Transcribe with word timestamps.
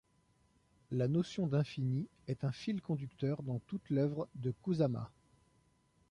La 0.89 1.07
notion 1.07 1.45
d'infini 1.45 2.07
est 2.27 2.43
un 2.43 2.51
fil 2.51 2.81
conducteur 2.81 3.43
dans 3.43 3.59
toute 3.59 3.87
l’œuvre 3.91 4.27
de 4.33 4.49
Kusama. 4.63 5.11